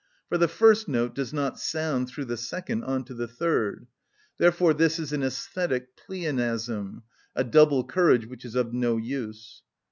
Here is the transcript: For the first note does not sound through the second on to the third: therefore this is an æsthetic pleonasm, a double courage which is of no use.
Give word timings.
For 0.29 0.39
the 0.39 0.47
first 0.47 0.87
note 0.87 1.13
does 1.13 1.31
not 1.31 1.59
sound 1.59 2.09
through 2.09 2.25
the 2.25 2.35
second 2.35 2.83
on 2.85 3.03
to 3.03 3.13
the 3.13 3.27
third: 3.27 3.85
therefore 4.39 4.73
this 4.73 4.97
is 4.97 5.13
an 5.13 5.21
æsthetic 5.21 5.89
pleonasm, 5.95 7.03
a 7.35 7.43
double 7.43 7.83
courage 7.83 8.25
which 8.25 8.43
is 8.43 8.55
of 8.55 8.73
no 8.73 8.97
use. 8.97 9.61